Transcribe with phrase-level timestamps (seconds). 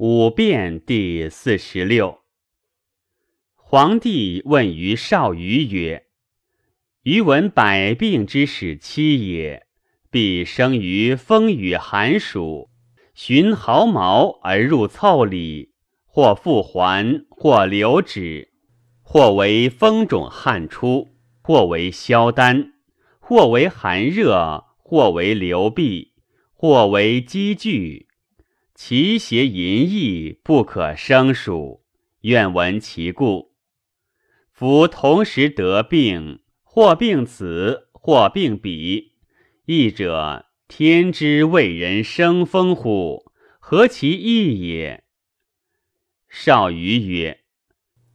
[0.00, 2.20] 五变第四十六。
[3.56, 6.04] 皇帝问于少虞曰
[7.02, 9.66] ：“余闻百病之始期也，
[10.08, 12.70] 必生于风雨寒暑，
[13.12, 15.72] 寻毫毛而入腠理，
[16.06, 18.52] 或复还，或流止，
[19.02, 21.08] 或为风肿汗出，
[21.42, 22.74] 或为消丹，
[23.18, 26.12] 或为寒热，或为流闭，
[26.52, 28.06] 或为积聚。”
[28.80, 31.84] 其邪淫逸，不可生数。
[32.20, 33.56] 愿闻其故。
[34.52, 39.14] 夫同时得病，或病此，或病彼，
[39.64, 43.32] 义者天之为人生风乎？
[43.58, 45.02] 何其义也！
[46.28, 47.40] 少虞曰：“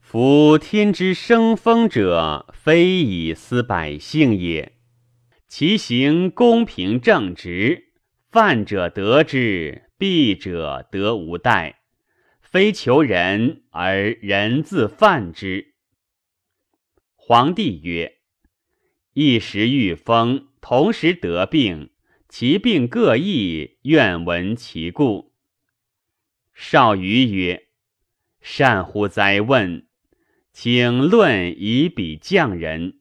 [0.00, 4.76] 夫天之生风者，非以思百姓也。
[5.48, 7.92] 其行公平正直，
[8.30, 11.80] 犯者得之。”避者得无待，
[12.40, 15.74] 非求人而人自犯之。
[17.14, 18.18] 皇帝曰
[19.14, 21.90] ：“一时遇风，同时得病，
[22.28, 25.32] 其病各异，愿闻其故。”
[26.52, 27.68] 少虞曰
[28.42, 29.86] ：“善乎哉问！
[30.52, 33.00] 请论以比匠人。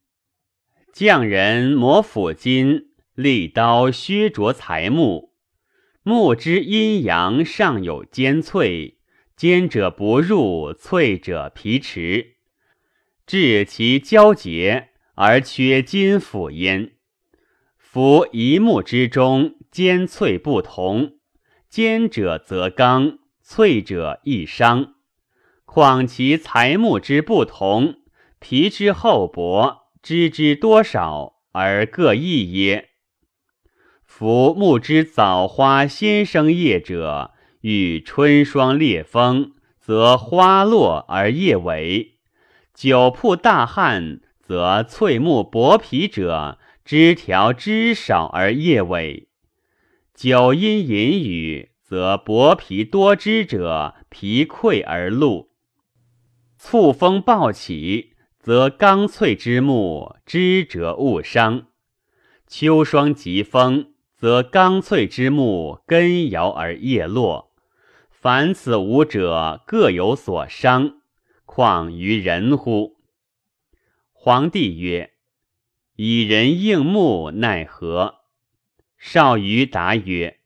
[0.93, 5.32] 匠人磨斧金，利刀削琢材木。”
[6.05, 8.97] 木之阴阳上有坚脆，
[9.37, 12.35] 坚者不入，脆者皮迟，
[13.25, 16.91] 至其交结而缺金斧焉。
[17.77, 21.19] 夫一木之中，坚脆不同，
[21.69, 24.95] 坚者则刚，脆者易伤。
[25.63, 27.95] 况其材木之不同，
[28.39, 32.89] 皮之厚薄，枝之多少而各异耶？
[34.23, 42.11] 夫木之早花先生叶者，遇春霜烈风，则花落而叶萎；
[42.73, 49.25] 久曝大旱，则翠木薄皮者，枝条枝少而叶萎；
[50.15, 55.49] 久阴淫雨，则薄皮多枝者，皮溃而露；
[56.57, 61.65] 簇风暴起，则刚脆之木枝折误伤；
[62.47, 63.89] 秋霜疾风。
[64.23, 67.51] 则刚脆之木根摇而叶落，
[68.09, 71.01] 凡此五者各有所伤，
[71.45, 72.95] 况于人乎？
[74.13, 75.11] 皇帝曰
[75.97, 78.19] ：“以人应木，奈何？”
[78.97, 80.39] 少虞答曰：“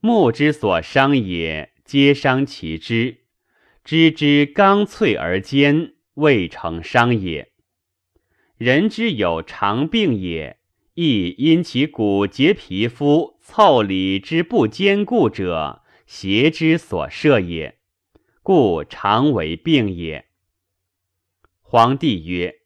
[0.00, 3.20] 木之所伤也，皆伤其枝；
[3.82, 7.50] 枝之刚脆而坚，未成伤也。
[8.58, 10.58] 人之有常病也。”
[10.94, 17.80] 亦因其骨节皮肤腠理之不坚固者，邪之所摄也，
[18.44, 20.28] 故常为病也。
[21.60, 22.60] 皇帝曰：“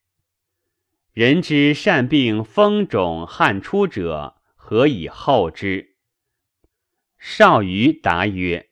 [1.14, 5.96] 人之善病风肿汗出者，何以后之？”
[7.18, 8.68] 少虞答曰：“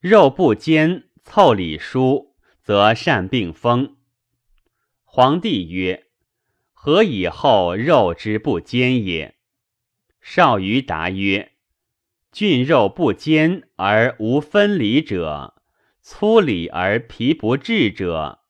[0.00, 3.98] 肉不坚，腠理疏，则善病风。”
[5.06, 6.03] 皇帝曰。
[6.86, 9.36] 何以后肉之不坚也？
[10.20, 11.52] 少虞答曰
[12.30, 15.54] ：“菌肉不坚而无分离者，
[16.02, 18.40] 粗理而皮不至者，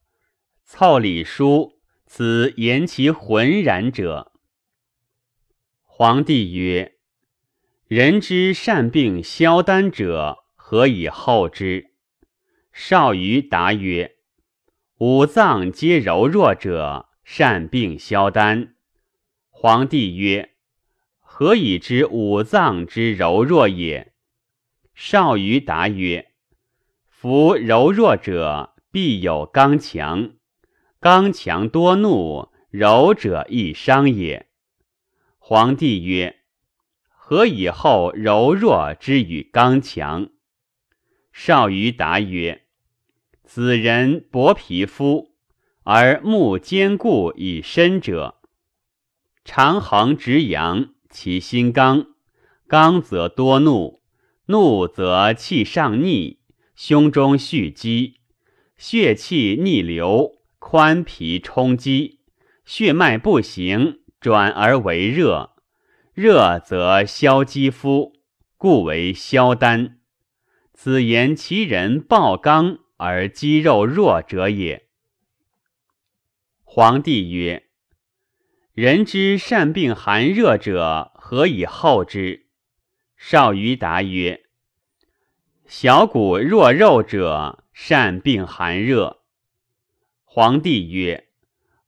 [0.68, 4.32] 腠理疏，此言其浑然者。”
[5.86, 6.96] 皇帝曰
[7.86, 11.92] ：“人之善病消丹者，何以后之？”
[12.74, 14.16] 少虞答曰
[14.98, 18.74] ：“五脏皆柔弱者。”善病消丹。
[19.48, 20.50] 皇帝曰
[21.18, 24.12] ：“何以知五脏之柔弱也？”
[24.94, 26.32] 少虞答曰
[27.08, 30.34] ：“夫柔弱者，必有刚强；
[31.00, 34.48] 刚强多怒，柔者易伤也。”
[35.38, 36.40] 皇帝曰
[37.08, 40.28] ：“何以后柔弱之与刚强？”
[41.32, 42.66] 少虞答曰
[43.42, 45.33] ：“子人薄皮肤。”
[45.84, 48.36] 而木坚固以身者，
[49.44, 52.06] 长横直阳，其心刚，
[52.66, 54.00] 刚则多怒，
[54.46, 56.38] 怒则气上逆，
[56.74, 58.14] 胸中蓄积，
[58.78, 62.20] 血气逆流，宽皮充积，
[62.64, 65.50] 血脉不行，转而为热，
[66.14, 68.14] 热则消肌肤，
[68.56, 69.98] 故为消丹。
[70.72, 74.83] 此言其人暴刚而肌肉弱者也。
[76.64, 77.68] 皇帝曰
[78.74, 82.46] ：“人之善病寒热者，何以后之？”
[83.16, 84.46] 少于答曰
[85.66, 89.22] ：“小骨若肉者，善病寒热。
[90.24, 91.28] 皇帝曰：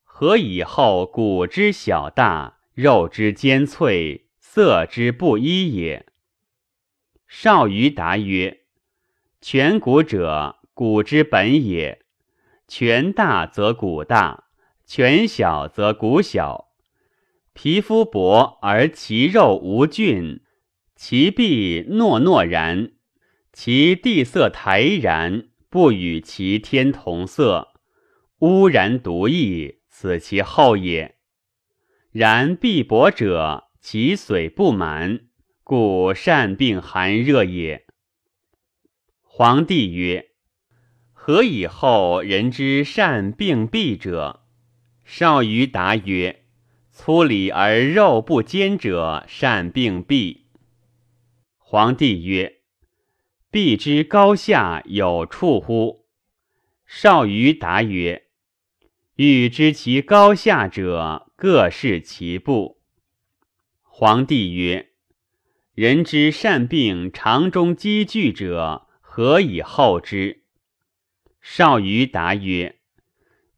[0.04, 6.06] 何以后骨之小大，肉之坚脆，色之不一也？
[7.26, 8.60] 少于答曰：
[9.42, 12.04] 颧骨者，骨之本也。
[12.68, 14.45] 颧大则骨大，
[14.86, 16.68] 颧小则骨小。
[17.52, 20.42] 皮肤薄而其肉无菌，
[20.94, 22.92] 其壁糯糯然。
[23.52, 27.68] 其地色苔然，不与其天同色，
[28.40, 31.16] 污然独异，此其后也。
[32.12, 35.20] 然必薄者，其髓不满，
[35.64, 37.86] 故善病寒热也。
[39.22, 40.26] 皇帝曰：
[41.12, 44.45] 何以后人之善病痹者？
[45.08, 46.42] 少于答曰：
[46.90, 50.40] 粗里而肉不坚者，善病痹。
[51.58, 52.54] 皇帝曰。
[53.48, 56.06] 必之高下有处乎？
[56.84, 58.24] 少于答曰
[59.14, 62.82] ：“欲知其高下者，各视其部。”
[63.80, 64.90] 皇帝曰
[65.72, 70.42] ：“人之善病肠中积聚者，何以后之？”
[71.40, 72.75] 少于答曰：“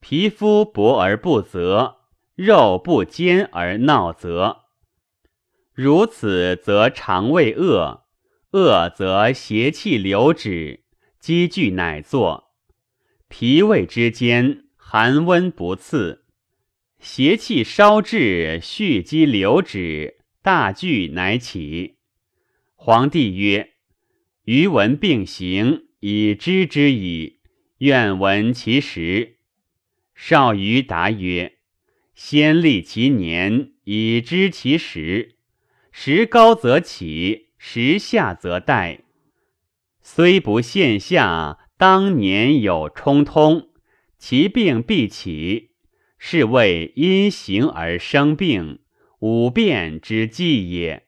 [0.01, 1.97] 皮肤薄而不泽，
[2.35, 4.65] 肉不坚而闹泽。
[5.75, 8.05] 如此，则肠胃恶。”
[8.53, 10.85] 恶则邪气流止，
[11.21, 12.55] 积聚乃作；
[13.29, 16.25] 脾胃之间寒温不次，
[16.99, 21.99] 邪气烧至，蓄积流止，大聚乃起。
[22.75, 23.75] 皇帝曰
[24.45, 27.41] ：“余闻病行，以知之矣。
[27.81, 29.37] 愿闻其实。”
[30.21, 31.59] 少于答曰
[32.13, 35.37] ：“先立其年，以知其时。
[35.93, 39.01] 时高则起。”时下则殆，
[40.01, 43.71] 虽不现下，当年有冲通，
[44.17, 45.71] 其病必起，
[46.19, 48.79] 是谓因形而生病，
[49.19, 51.08] 五变之计也。